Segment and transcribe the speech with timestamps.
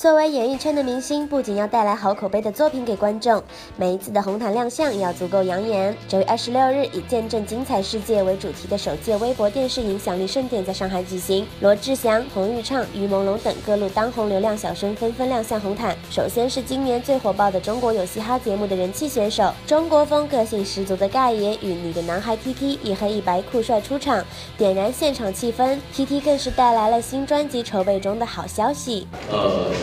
[0.00, 3.42] 作为演艺圈的明星，不仅要带来好口碑的作品给观众，
[3.76, 5.94] 每一次的红毯亮相要足够养眼。
[6.08, 15.94] 九月二十六日，以“见证精彩世界”为主题的首届微博电视影响力盛典在上海举行，罗志祥、洪昱畅、于朦胧等各路当红流量小生纷纷亮相红毯。
[16.10, 24.24] 首先是今年最火爆的中国有嘻哈节目的人气选手，中国风个性十足的盖爷与女的男孩 T T 一黑一白酷帅出场，
[24.56, 25.78] 点燃现场气氛。
[25.92, 29.06] T T 更是带来了新专辑筹备中的好消息。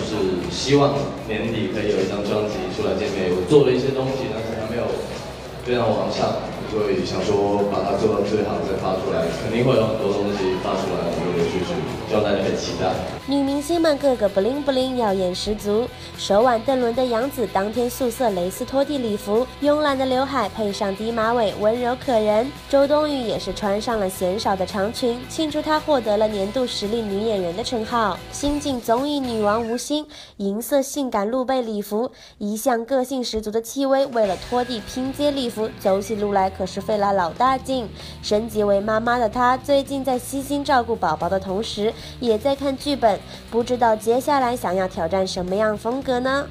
[0.08, 0.16] 是
[0.50, 0.96] 希望
[1.28, 4.57] 年底可以有一张专辑出来见面，我做了一些东西，但是
[5.68, 6.26] 非常完善，
[6.72, 11.76] 所以想说把它做到最好再发出来，肯定会有很多东西发出来，陆陆续续，
[12.08, 12.96] 希望大家可以期待。
[13.28, 15.86] 女明星们个个不灵不灵，耀眼十足。
[16.18, 22.50] 手挽邓伦的杨紫当天素色蕾丝拖地礼服，慵懒的刘海配上低马尾，温柔可人。
[22.70, 28.18] 周冬雨也是穿上了显少的长裙，庆祝她获得了年度实力女演员的称号。
[28.32, 30.06] 新晋综艺女王吴昕，
[30.38, 37.88] 银色性感露背礼服，一向个性十足的戚薇为了拖地拼接礼服，走起路来可是费了老大劲。
[38.22, 43.20] 升级为妈妈的她，最近在悉心照顾宝宝的同时，也在看剧本。
[43.50, 46.48] 不知道接下来想要挑战什么样风格呢？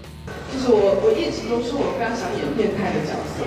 [0.50, 3.46] 就是我我一直都说我非常想演变态的角色，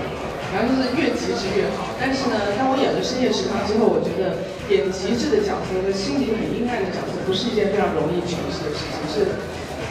[0.55, 1.91] 然后就是越极致越好。
[1.99, 9.43] 但是呢，当我演了《深夜食堂》之后，我觉得演极致的角色和心里很阴暗的角色不是一件非常容易诠释的事情，是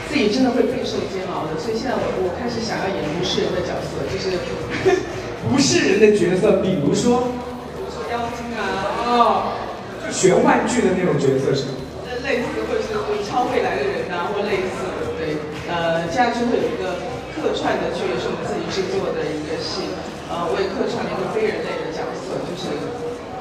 [0.08, 1.60] 自己真的会备受煎熬的。
[1.60, 4.32] 所以现在我我开始想要演不是人的角色，就是
[5.50, 7.32] 不是人的角色，比如说，
[7.74, 8.62] 比如说妖精啊，
[9.04, 9.52] 哦，
[10.04, 11.74] 就玄幻剧的那种角色是吗？
[12.24, 12.92] 类似或者是
[13.24, 17.00] 超未来的人呐，或类似的，对，呃，接下来就会有一个
[17.32, 19.88] 客串的剧，也是我们自己制作的一个戏，
[20.28, 22.68] 呃，我也客串了一个非人类的角色，就是，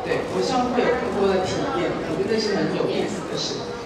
[0.07, 3.67] 对我希望会有更多的体验，我觉得是很有意思的事。